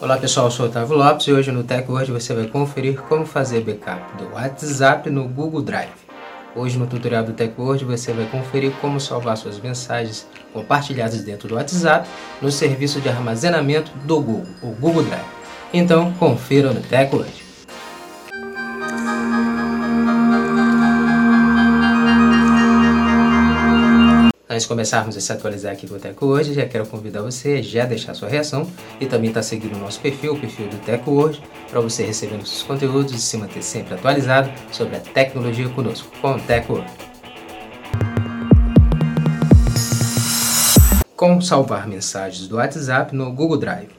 Olá 0.00 0.16
pessoal, 0.16 0.46
eu 0.46 0.50
sou 0.52 0.66
o 0.66 0.68
Otávio 0.68 0.96
Lopes 0.96 1.26
e 1.26 1.32
hoje 1.32 1.50
no 1.50 1.64
Tech 1.64 1.90
Word 1.90 2.12
você 2.12 2.32
vai 2.32 2.46
conferir 2.46 3.00
como 3.02 3.26
fazer 3.26 3.62
backup 3.62 4.16
do 4.16 4.32
WhatsApp 4.32 5.10
no 5.10 5.26
Google 5.26 5.60
Drive. 5.60 5.90
Hoje 6.54 6.78
no 6.78 6.86
tutorial 6.86 7.24
do 7.24 7.32
Tech 7.32 7.52
Word 7.58 7.84
você 7.84 8.12
vai 8.12 8.24
conferir 8.26 8.70
como 8.80 9.00
salvar 9.00 9.36
suas 9.36 9.58
mensagens 9.58 10.24
compartilhadas 10.52 11.24
dentro 11.24 11.48
do 11.48 11.56
WhatsApp 11.56 12.08
no 12.40 12.48
serviço 12.52 13.00
de 13.00 13.08
armazenamento 13.08 13.90
do 14.04 14.20
Google, 14.20 14.46
o 14.62 14.68
Google 14.68 15.02
Drive. 15.02 15.26
Então 15.74 16.12
confira 16.12 16.72
no 16.72 16.80
Tech 16.80 17.12
Word. 17.12 17.47
Antes 24.58 24.64
de 24.64 24.70
começarmos 24.70 25.16
a 25.16 25.20
se 25.20 25.32
atualizar 25.32 25.72
aqui 25.72 25.86
do 25.86 26.00
Teco 26.00 26.26
hoje, 26.26 26.52
já 26.52 26.66
quero 26.66 26.84
convidar 26.84 27.22
você 27.22 27.62
já 27.62 27.84
deixar 27.84 28.12
sua 28.14 28.28
reação 28.28 28.68
e 29.00 29.06
também 29.06 29.28
estar 29.28 29.38
tá 29.38 29.44
seguindo 29.44 29.76
o 29.76 29.78
nosso 29.78 30.00
perfil, 30.00 30.32
o 30.32 30.40
perfil 30.40 30.66
do 30.66 30.78
Teco 30.78 31.12
hoje, 31.12 31.40
para 31.70 31.78
você 31.78 32.04
receber 32.04 32.36
nossos 32.38 32.64
conteúdos 32.64 33.12
e 33.12 33.20
se 33.20 33.36
manter 33.36 33.62
sempre 33.62 33.94
atualizado 33.94 34.50
sobre 34.72 34.96
a 34.96 34.98
tecnologia 34.98 35.68
conosco, 35.68 36.10
com 36.20 36.32
o 36.32 36.40
Teco. 36.40 36.84
Como 41.14 41.40
salvar 41.40 41.86
mensagens 41.86 42.48
do 42.48 42.56
WhatsApp 42.56 43.14
no 43.14 43.32
Google 43.32 43.58
Drive. 43.58 43.90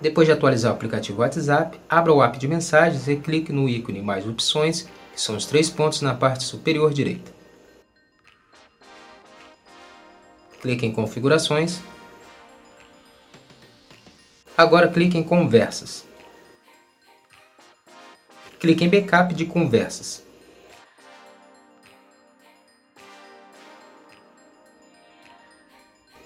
Depois 0.00 0.28
de 0.28 0.32
atualizar 0.32 0.70
o 0.70 0.76
aplicativo 0.76 1.20
WhatsApp, 1.20 1.80
abra 1.88 2.12
o 2.12 2.22
app 2.22 2.38
de 2.38 2.46
mensagens 2.46 3.08
e 3.08 3.16
clique 3.16 3.52
no 3.52 3.68
ícone 3.68 4.00
mais 4.00 4.24
opções, 4.24 4.82
que 5.12 5.20
são 5.20 5.34
os 5.36 5.46
três 5.46 5.68
pontos 5.68 6.00
na 6.00 6.14
parte 6.14 6.44
superior 6.44 6.94
direita. 6.94 7.39
Clique 10.60 10.86
em 10.86 10.92
Configurações. 10.92 11.80
Agora 14.56 14.88
clique 14.88 15.16
em 15.16 15.22
Conversas. 15.22 16.04
Clique 18.58 18.84
em 18.84 18.88
Backup 18.88 19.34
de 19.34 19.46
conversas. 19.46 20.22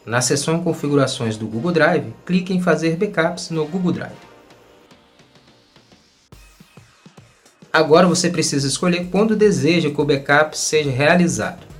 Na 0.04 0.20
seção 0.20 0.62
Configurações 0.62 1.36
do 1.36 1.46
Google 1.46 1.72
Drive, 1.72 2.12
clique 2.26 2.52
em 2.52 2.60
Fazer 2.60 2.96
backups 2.96 3.50
no 3.50 3.64
Google 3.66 3.92
Drive. 3.92 4.34
Agora 7.72 8.06
você 8.06 8.28
precisa 8.28 8.66
escolher 8.66 9.08
quando 9.10 9.34
deseja 9.34 9.90
que 9.90 10.00
o 10.00 10.04
backup 10.04 10.58
seja 10.58 10.90
realizado. 10.90 11.73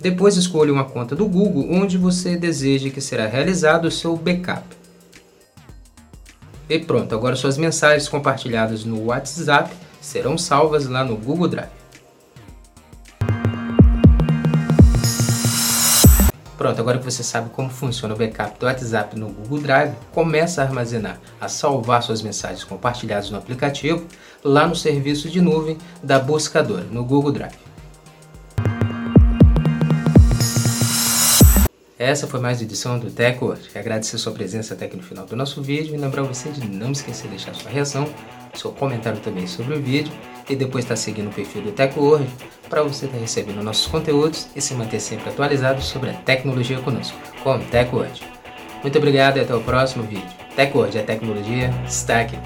Depois 0.00 0.36
escolha 0.36 0.72
uma 0.72 0.84
conta 0.84 1.16
do 1.16 1.26
Google 1.26 1.66
onde 1.70 1.96
você 1.96 2.36
deseja 2.36 2.90
que 2.90 3.00
será 3.00 3.26
realizado 3.26 3.86
o 3.86 3.90
seu 3.90 4.16
backup. 4.16 4.64
E 6.68 6.78
pronto, 6.78 7.14
agora 7.14 7.36
suas 7.36 7.56
mensagens 7.56 8.08
compartilhadas 8.08 8.84
no 8.84 9.06
WhatsApp 9.06 9.72
serão 10.00 10.36
salvas 10.36 10.86
lá 10.86 11.04
no 11.04 11.16
Google 11.16 11.48
Drive. 11.48 11.70
Pronto, 16.58 16.80
agora 16.80 16.98
que 16.98 17.04
você 17.04 17.22
sabe 17.22 17.50
como 17.50 17.70
funciona 17.70 18.14
o 18.14 18.16
backup 18.16 18.58
do 18.58 18.66
WhatsApp 18.66 19.16
no 19.18 19.28
Google 19.28 19.60
Drive, 19.60 19.94
começa 20.12 20.62
a 20.62 20.64
armazenar, 20.64 21.20
a 21.40 21.48
salvar 21.48 22.02
suas 22.02 22.22
mensagens 22.22 22.64
compartilhadas 22.64 23.30
no 23.30 23.38
aplicativo 23.38 24.04
lá 24.42 24.66
no 24.66 24.74
serviço 24.74 25.28
de 25.28 25.40
nuvem 25.40 25.78
da 26.02 26.18
buscadora, 26.18 26.84
no 26.90 27.04
Google 27.04 27.32
Drive. 27.32 27.65
Essa 31.98 32.26
foi 32.26 32.40
mais 32.40 32.58
uma 32.58 32.64
edição 32.64 32.98
do 32.98 33.10
TechWord. 33.10 33.70
Agradecer 33.74 34.18
sua 34.18 34.32
presença 34.32 34.74
até 34.74 34.84
aqui 34.84 34.98
no 34.98 35.02
final 35.02 35.24
do 35.24 35.34
nosso 35.34 35.62
vídeo 35.62 35.94
e 35.94 35.96
lembrar 35.96 36.24
você 36.24 36.50
de 36.50 36.68
não 36.68 36.92
esquecer 36.92 37.22
de 37.22 37.28
deixar 37.28 37.54
sua 37.54 37.70
reação, 37.70 38.06
seu 38.52 38.70
comentário 38.70 39.18
também 39.20 39.46
sobre 39.46 39.74
o 39.74 39.80
vídeo 39.80 40.12
e 40.46 40.54
depois 40.54 40.84
estar 40.84 40.96
seguindo 40.96 41.30
o 41.30 41.32
perfil 41.32 41.62
do 41.62 41.72
TechWord 41.72 42.28
para 42.68 42.82
você 42.82 43.06
estar 43.06 43.16
recebendo 43.16 43.62
nossos 43.62 43.86
conteúdos 43.86 44.46
e 44.54 44.60
se 44.60 44.74
manter 44.74 45.00
sempre 45.00 45.30
atualizado 45.30 45.80
sobre 45.80 46.10
a 46.10 46.14
tecnologia 46.14 46.78
conosco, 46.80 47.16
com 47.42 47.58
TechWord. 47.60 48.22
Muito 48.82 48.98
obrigado 48.98 49.38
e 49.38 49.40
até 49.40 49.54
o 49.54 49.62
próximo 49.62 50.04
vídeo. 50.04 50.28
TechWord, 50.54 50.98
a 50.98 51.02
tecnologia 51.02 51.70
está 51.86 52.20
aqui. 52.20 52.36